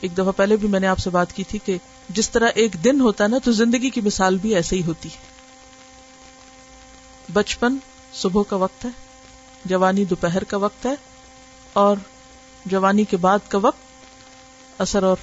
[0.00, 2.84] ایک دفعہ پہلے بھی میں نے آپ سے بات کی تھی کہ جس طرح ایک
[2.84, 5.20] دن ہوتا ہے نا، تو زندگی کی مثال بھی ایسے ہی ہوتی ہے۔
[7.32, 7.76] بچپن
[8.12, 8.90] صبح کا وقت ہے،
[9.64, 10.94] جوانی دوپہر کا وقت ہے،
[11.72, 11.96] اور
[12.66, 15.16] جوانی کے بعد کا وقت اثر اور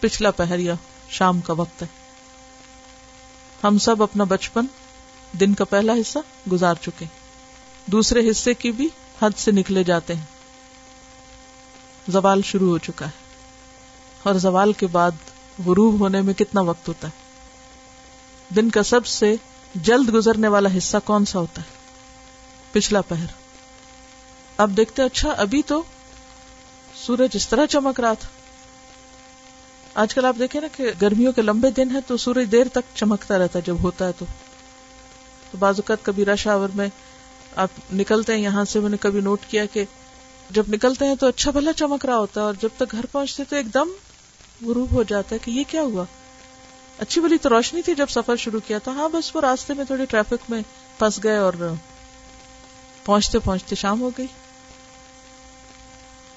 [0.00, 0.74] پچھلا پہر یا
[1.08, 1.86] شام کا وقت ہے۔
[3.64, 4.66] ہم سب اپنا بچپن
[5.40, 6.18] دن کا پہلا حصہ
[6.52, 7.04] گزار چکے
[7.86, 8.88] دوسرے حصے کی بھی
[9.22, 10.24] حد سے نکلے جاتے ہیں۔
[12.08, 13.24] زوال شروع ہو چکا ہے
[14.22, 15.10] اور زوال کے بعد
[15.64, 17.12] غروب ہونے میں کتنا وقت ہوتا ہے؟
[18.54, 19.36] دن کا سب سے
[19.74, 21.66] جلد گزرنے والا حصہ کون سا ہوتا ہے؟
[22.72, 23.26] پچھلا پہر۔
[24.56, 25.82] اب دیکھتے اچھا ابھی تو
[27.06, 28.28] سورج اس طرح چمک رہا تھا۔
[29.94, 32.96] آج کل آپ دیکھیں نا کہ گرمیوں کے لمبے دن ہے تو سورج دیر تک
[32.96, 34.24] چمکتا رہتا ہے، جب ہوتا ہے تو۔
[35.50, 36.88] تو بعض اوقات کبھی رش آور میں
[37.56, 39.84] آپ نکلتے ہیں، یہاں سے میں نے کبھی نوٹ کیا کہ
[40.50, 43.42] جب نکلتے ہیں تو اچھا بھلا چمک رہا ہوتا ہے اور جب تک گھر پہنچتے
[43.48, 43.88] تو ایک دم
[44.62, 46.04] غروب ہو جاتا ہے کہ یہ کیا ہوا؟
[46.98, 49.84] اچھی بلی تو روشنی تھی جب سفر شروع کیا تھا۔ ہاں بس وہ راستے میں
[49.84, 50.62] تھوڑی ٹریفک میں
[50.98, 51.52] پھنس گئے اور
[53.04, 54.26] پہنچتے پہنچتے شام ہو گئی۔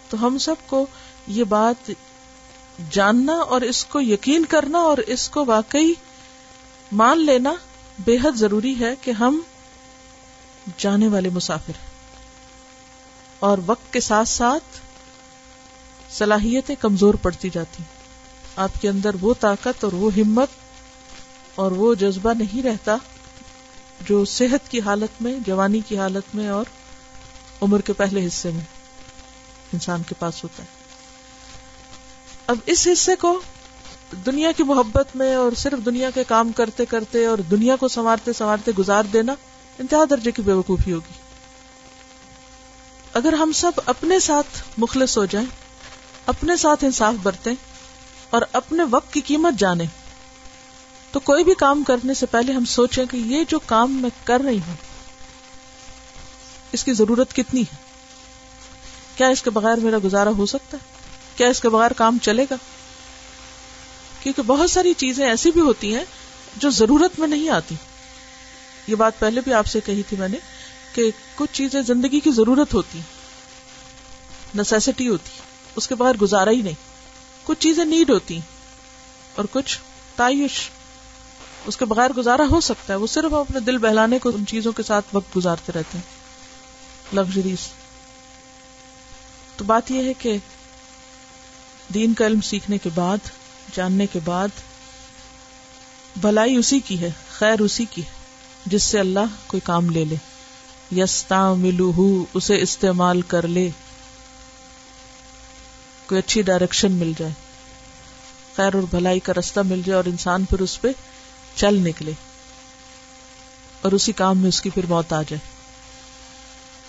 [0.09, 0.85] تو ہم سب کو
[1.27, 1.91] یہ بات
[2.91, 5.93] جاننا اور اس کو یقین کرنا اور اس کو واقعی
[6.91, 7.53] مان لینا
[7.99, 9.41] بے حد ضروری ہے کہ ہم
[10.77, 11.89] جانے والے مسافر ہیں۔
[13.39, 14.79] اور وقت کے ساتھ ساتھ
[16.13, 17.83] صلاحیتیں کمزور پڑتی جاتی
[18.59, 20.49] آپ کے اندر وہ طاقت اور وہ ہمت
[21.55, 22.95] اور وہ جذبہ نہیں رہتا
[24.01, 26.65] جو صحت کی حالت میں، جوانی کی حالت میں اور
[27.61, 28.63] عمر کے پہلے حصے میں
[29.73, 30.67] انسان کے پاس ہوتا ہے۔
[32.47, 33.41] اب اس حصے کو
[34.25, 38.33] دنیا کی محبت میں اور صرف دنیا کے کام کرتے کرتے اور دنیا کو سنوارتے
[38.33, 39.35] سنوارتے گزار دینا
[39.79, 41.13] انتہا درجے کی بے وقوفی ہوگی۔
[43.13, 45.47] اگر ہم سب اپنے ساتھ مخلص ہو جائیں،
[46.25, 47.53] اپنے ساتھ انصاف برتیں
[48.29, 49.85] اور اپنے وقت کی قیمت جانیں
[51.11, 54.41] تو کوئی بھی کام کرنے سے پہلے ہم سوچیں کہ یہ جو کام میں کر
[54.45, 54.75] رہی ہوں،
[56.71, 57.75] اس کی ضرورت کتنی ہے؟
[59.15, 60.87] کیا اس کے بغیر میرا گزارا ہو سکتا ہے؟
[61.37, 62.55] کیا اس کے بغیر کام چلے گا؟
[64.23, 66.05] کیونکہ بہت ساری چیزیں ایسی بھی ہوتی ہیں
[66.55, 67.75] جو ضرورت میں نہیں آتی۔
[68.87, 70.37] یہ بات پہلے بھی آپ سے کہی تھی میں نے
[70.93, 72.99] کہ کچھ چیزیں زندگی کی ضرورت ہوتی
[74.55, 75.31] نیسیسٹی ہوتی،
[75.75, 76.88] اس کے بغیر گزارا ہی نہیں۔
[77.49, 78.39] کچھ چیزیں نیڈ ہوتی
[79.35, 79.79] اور کچھ
[80.15, 80.69] تعیش۔
[81.65, 84.71] اس کے بغیر گزارا ہو سکتا ہے۔ وہ صرف اپنے دل بہلانے کو ان چیزوں
[84.71, 86.19] کے ساتھ وقت گزارتے رہتے ہیں۔
[87.15, 87.57] لگژریز
[89.57, 90.37] تو بات یہ ہے کہ
[91.93, 93.17] دین کا علم سیکھنے کے بعد،
[93.73, 94.47] جاننے کے بعد،
[96.21, 98.11] بھلائی اسی کی ہے، خیر اسی کی ہے،
[98.65, 100.15] جس سے اللہ کوئی کام لے لے۔
[100.95, 103.69] یستا ملو اسے استعمال کر لے۔
[106.09, 107.31] کوئی اچھی ڈائریکشن مل جائے۔
[108.55, 110.87] خیر اور بھلائی کا رستہ مل جائے اور انسان پھر اس پہ
[111.55, 112.11] چل نکلے۔
[113.81, 115.37] اور اسی کام میں اس کی پھر موت آ جائے۔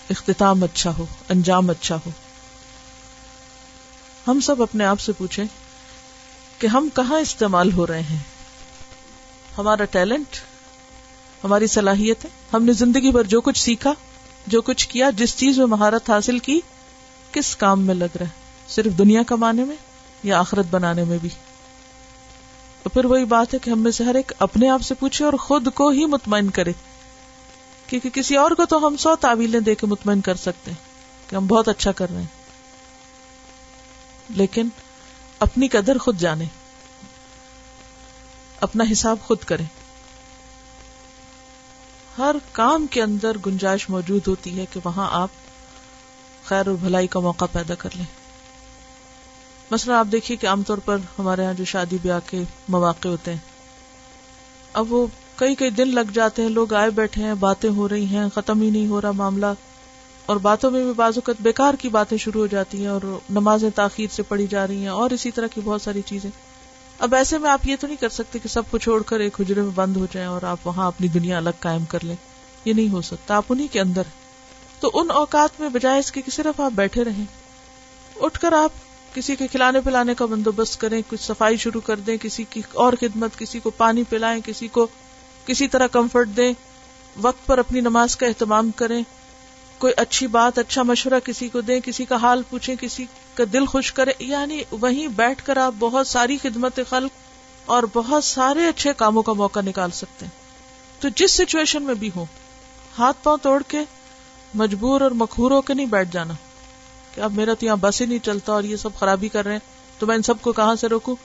[0.09, 2.09] اختتام اچھا ہو، انجام اچھا ہو۔
[4.27, 5.45] ہم سب اپنے آپ سے پوچھیں
[6.59, 8.19] کہ ہم کہاں استعمال ہو رہے ہیں؟
[9.57, 10.37] ہمارا ٹیلنٹ،
[11.43, 13.93] ہماری صلاحیت ہے؟ ہم نے زندگی بھر جو کچھ سیکھا،
[14.47, 16.59] جو کچھ کیا، جس چیز میں مہارت حاصل کی،
[17.31, 18.40] کس کام میں لگ رہا ہے؟
[18.71, 19.75] صرف دنیا کمانے میں
[20.23, 21.29] یا آخرت بنانے میں بھی؟
[22.83, 25.25] تو پھر وہی بات ہے کہ ہم میں سے ہر ایک اپنے آپ سے پوچھے
[25.25, 26.71] اور خود کو ہی مطمئن کرے۔
[27.87, 30.77] کیونکہ کسی اور کو تو ہم سو تعویلیں دے کے مطمئن کر سکتے ہیں
[31.29, 32.41] کہ ہم بہت اچھا کر رہے ہیں۔
[34.29, 34.69] لیکن
[35.39, 36.45] اپنی قدر خود جانے،
[38.59, 39.65] اپنا حساب خود کریں۔
[42.17, 45.29] ہر کام کے اندر گنجائش موجود ہوتی ہے کہ وہاں آپ
[46.43, 48.20] خیر اور بھلائی کا موقع پیدا کر لیں۔
[49.71, 53.31] مثلا آپ دیکھیے کہ عام طور پر ہمارے یہاں جو شادی بیاہ کے مواقع ہوتے
[53.31, 53.39] ہیں،
[54.73, 55.05] اب وہ
[55.35, 58.61] کئی کئی دن لگ جاتے ہیں، لوگ آئے بیٹھے ہیں، باتیں ہو رہی ہیں، ختم
[58.61, 59.45] ہی نہیں ہو رہا معاملہ،
[60.25, 63.69] اور باتوں میں بھی بعض اوقات بیکار کی باتیں شروع ہو جاتی ہیں اور نمازیں
[63.69, 66.29] تاخیر سے پڑھی جا رہی ہیں، اور اسی طرح کی بہت ساری چیزیں۔
[66.99, 69.39] اب ایسے میں آپ یہ تو نہیں کر سکتے کہ سب کو چھوڑ کر ایک
[69.41, 72.15] حجرے میں بند ہو جائیں اور آپ وہاں اپنی دنیا الگ قائم کر لیں۔
[72.65, 74.03] یہ نہیں ہو سکتا، آپ انہیں کے اندر۔
[74.79, 77.25] تو ان اوقات میں بجائے اس کے کہ صرف آپ بیٹھے رہیں۔
[78.21, 78.71] اٹھ کر آپ
[79.13, 82.93] کسی کے کھلانے پلانے کا بندوبست کریں، کچھ صفائی شروع کر دیں، کسی کی اور
[82.93, 84.87] خدمت، کسی کو پانی پلائیں، کسی کو
[85.45, 86.53] کسی طرح کمفرٹ دیں،
[87.21, 89.03] وقت پر اپنی نماز کا اہتمام کریں۔
[89.77, 93.65] کوئی اچھی بات اچھا مشورہ کسی کو دیں، کسی کا حال پوچھیں، کسی کا دل
[93.65, 97.11] خوش کرے یعنی وہیں بیٹھ کر آپ بہت ساری خدمت خلق
[97.65, 100.41] اور بہت سارے اچھے کاموں کا موقع نکال سکتے ہیں۔
[101.01, 102.25] تو جس سچویشن میں بھی ہو
[102.97, 103.79] ہاتھ پاؤں توڑ کے
[104.53, 106.33] مجبور اور مکھور ہو کے نہیں بیٹھ جانا۔
[107.15, 109.53] کہ اب میرا تو یہاں بس ہی نہیں چلتا اور یہ سب خرابی کر رہے
[109.53, 109.59] ہیں،
[109.99, 111.15] تو میں ان سب کو کہاں سے روکوں؟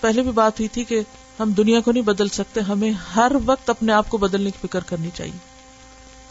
[0.00, 1.00] پہلے بھی بات ہوئی تھی کہ
[1.40, 4.80] ہم دنیا کو نہیں بدل سکتے، ہمیں ہر وقت اپنے آپ کو بدلنے کی فکر
[4.80, 5.54] کرنی چاہیے۔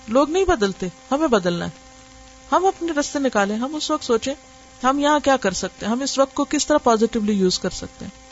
[0.07, 1.69] لوگ نہیں بدلتے، ہمیں بدلنا ہے۔
[2.51, 4.33] ہم اپنے رستے نکالیں، ہم اس وقت سوچیں،
[4.83, 7.69] ہم یہاں کیا کر سکتے ہیں؟ ہم اس وقت کو کس طرح پازیٹیولی یوز کر
[7.69, 8.23] سکتے ہیں؟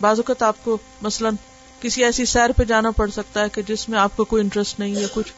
[0.00, 1.34] بعض اوقات آپ کو مثلاً
[1.80, 4.80] کسی ایسی سیر پہ جانا پڑ سکتا ہے کہ جس میں آپ کو کوئی انٹرسٹ
[4.80, 5.32] نہیں ہے کچھ۔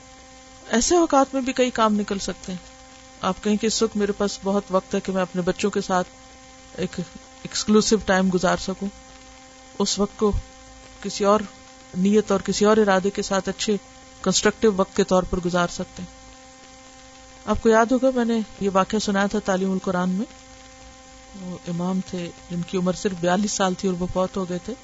[0.68, 2.75] ایسے اوقات میں بھی کئی کام نکل سکتے ہیں۔
[3.20, 5.80] آپ کہیں کہ اس وقت میرے پاس بہت وقت ہے کہ میں اپنے بچوں کے
[5.80, 6.08] ساتھ
[6.76, 7.00] ایک
[7.42, 8.88] ایکسکلوسو ٹائم گزار سکوں۔
[9.78, 10.32] اس وقت کو
[11.02, 11.40] کسی اور
[11.96, 13.76] نیت اور کسی اور ارادے کے ساتھ اچھے
[14.22, 16.16] کنسٹرکٹیو وقت کے طور پر گزار سکتے ہیں۔
[17.44, 20.26] آپ کو یاد ہوگا میں نے یہ واقعہ سنایا تھا تعلیم القرآن میں۔
[21.40, 24.58] وہ امام تھے جن کی عمر صرف بیالیس سال تھی اور وہ بہت ہو گئے
[24.64, 24.74] تھے۔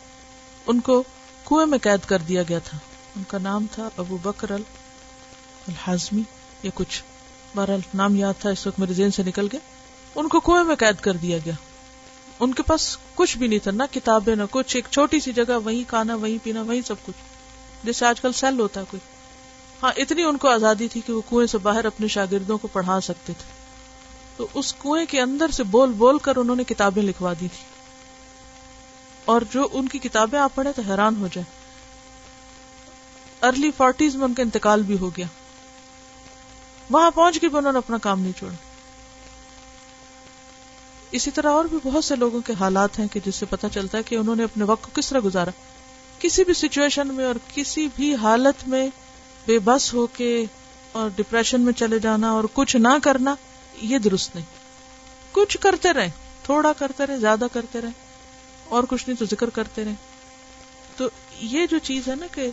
[0.67, 1.03] ان کو
[1.45, 2.79] کنویں میں قید کر دیا گیا تھا۔
[3.17, 6.23] ان کا نام تھا ابو بکر الحازمی
[6.63, 7.03] یا کچھ۔
[7.55, 9.61] بہرحال نام یاد تھا، اس وقت میرے ذہن سے نکل گیا۔
[10.15, 11.55] ان کو کنویں میں قید کر دیا گیا۔
[12.41, 15.59] ان کے پاس کچھ بھی نہیں تھا، نہ کتابیں، نہ کچھ، ایک چھوٹی سی جگہ،
[15.65, 17.17] وہیں کھانا، وہیں پینا، وہیں سب کچھ۔
[17.85, 19.01] جیسے آج کل سیل ہوتا ہے کوئی۔
[19.83, 23.01] ہاں اتنی ان کو آزادی تھی کہ وہ کنویں سے باہر اپنے شاگردوں کو پڑھا
[23.01, 23.63] سکتے تھے۔
[24.37, 27.65] تو اس کنویں کے اندر سے بول بول کر انہوں نے کتابیں لکھوا دی تھی
[29.25, 31.45] اور جو ان کی کتابیں آپ پڑھے تو حیران ہو جائے
[33.47, 35.27] ارلی فورٹیز میں ان کا انتقال بھی ہو گیا۔
[36.91, 38.55] وہاں پہنچ کے بھی انہوں نے اپنا کام نہیں چھوڑا۔
[41.11, 43.99] اسی طرح اور بھی بہت سے لوگوں کے حالات ہیں کہ جس سے پتا چلتا
[43.99, 45.51] ہے کہ انہوں نے اپنے وقت کو کس طرح گزارا۔
[46.19, 48.89] کسی بھی سچویشن میں اور کسی بھی حالت میں
[49.47, 50.45] بے بس ہو کے
[50.93, 53.35] اور ڈپریشن میں چلے جانا اور کچھ نہ کرنا،
[53.83, 54.45] یہ درست نہیں۔
[55.33, 56.11] کچھ کرتے رہے
[56.43, 57.89] تھوڑا کرتے رہے زیادہ کرتے رہے
[58.69, 59.93] اور کچھ نہیں تو ذکر کرتے رہے
[60.97, 61.09] تو
[61.41, 62.51] یہ جو چیز ہے نا کہ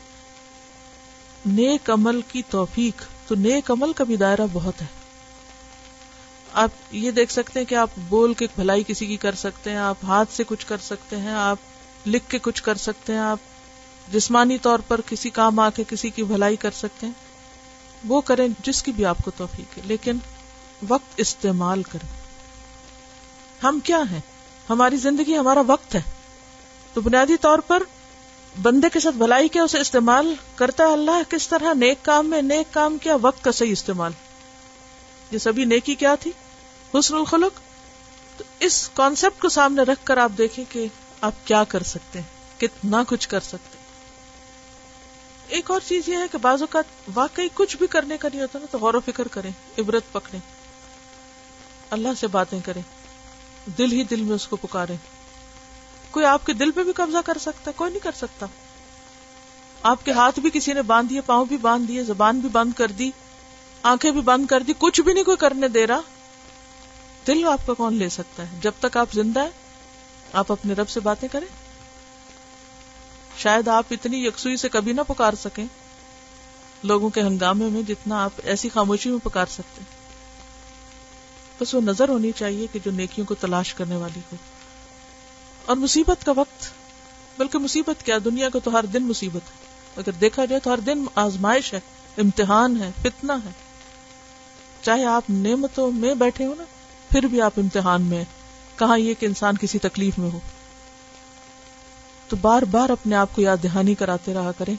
[1.46, 4.86] نیک عمل کی توفیق تو نیک عمل کا بھی دائرہ بہت ہے۔
[6.54, 9.78] آپ یہ دیکھ سکتے ہیں کہ آپ بول کے بھلائی کسی کی کر سکتے ہیں،
[9.78, 11.58] آپ ہاتھ سے کچھ کر سکتے ہیں، آپ
[12.06, 13.40] لکھ کے کچھ کر سکتے ہیں، آپ
[14.12, 17.14] جسمانی طور پر کسی کام آ کے کسی کی بھلائی کر سکتے ہیں۔
[18.08, 20.18] وہ کریں جس کی بھی آپ کو توفیق ہے، لیکن
[20.88, 22.22] وقت استعمال کریں۔
[23.64, 24.22] ہم کیا ہیں؟
[24.70, 26.02] ہماری زندگی ہمارا وقت ہے۔
[26.94, 27.84] تو بنیادی طور پر
[28.62, 32.42] بندے کے ساتھ بھلائی کیا، اسے استعمال کرتا ہے اللہ؟ کس طرح؟ نیک کام میں
[32.42, 34.12] نیک کام کیا، وقت کا صحیح استعمال۔
[35.32, 36.32] یہ سبھی نیکی کیا تھی؟
[36.94, 37.60] حسن الخلق؟
[38.38, 40.88] تو اس کانسیپٹ کو سامنے رکھ کر آپ دیکھیں کہ
[41.22, 43.78] آپ کیا کر سکتے ہیں، کتنا کچھ کر سکتے
[45.48, 46.84] ایک اور چیز یہ ہے کہ بعض اوقات
[47.14, 50.40] واقعی کچھ بھی کرنے کا نہیں ہوتا نا، تو غور و فکر کریں، عبرت پکڑیں۔
[51.90, 52.82] اللہ سے باتیں کریں،
[53.78, 54.96] دل ہی دل میں اس کو پکارے
[56.12, 58.46] کوئی آپ کے دل پہ بھی قبضہ کر سکتا ہے؟ کوئی نہیں کر سکتا۔
[59.84, 62.74] آپ کے ہاتھ بھی کسی نے باندھ دیے، پاؤں بھی باندھ دیے، زبان بھی بند
[62.78, 63.12] کر دی،
[63.84, 66.02] آنکھیں بھی بند کر دی، کچھ بھی نہیں کوئی کرنے دے رہا۔
[67.28, 69.50] دل آپ کا کون لے سکتا ہے؟ جب تک آپ زندہ ہیں،
[70.34, 71.48] آپ اپنے رب سے باتیں کریں۔
[73.38, 75.66] شاید آپ اتنی یکسوئی سے کبھی نہ پکار سکیں،
[76.84, 79.82] لوگوں کے ہنگامے میں جتنا آپ ایسی خاموشی میں پکار سکتے۔
[81.62, 84.36] بس وہ نظر ہونی چاہیے کہ جو نیکیوں کو تلاش کرنے والی ہو۔
[85.70, 86.66] اور مصیبت کا وقت،
[87.38, 89.66] بلکہ مصیبت کیا؟ دنیا کو تو ہر دن مصیبت ہے۔
[89.98, 91.80] اگر دیکھا جائے تو ہر دن آزمائش ہے،
[92.18, 93.50] امتحان ہے فتنا ہے۔
[94.82, 96.64] چاہے آپ نعمتوں میں بیٹھے ہو نا،
[97.12, 98.24] پھر بھی آپ امتحان میں
[98.78, 100.40] کہاں یہ کہ انسان کسی تکلیف میں ہو؟
[102.30, 104.76] تو بار بار اپنے آپ کو یاد دہانی کراتے رہا کریں۔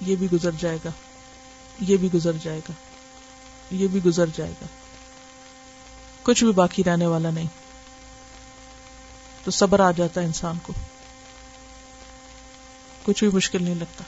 [0.00, 0.90] یہ بھی گزر جائے گا۔
[1.80, 2.72] یہ بھی گزر جائے گا۔
[3.70, 4.66] یہ بھی گزر جائے گا۔
[6.22, 7.67] کچھ بھی باقی رہنے والا نہیں۔
[9.48, 10.72] تو صبر آ جاتا ہے انسان کو۔
[13.02, 14.04] کچھ بھی مشکل نہیں لگتا۔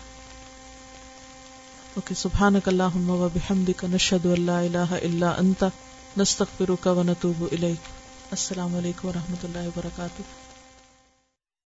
[1.94, 5.64] اوکے، سبحانک اللہم و بحمدک، نشہد اللہ الہ الا انت،
[6.16, 7.88] نستغفرک و نتوب الیک۔
[8.30, 10.22] السلام علیکم و رحمۃ اللہ وبرکاتہ۔